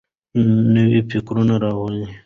نوي 0.73 0.99
فکرونه 1.09 1.55
راوړئ. 1.63 2.03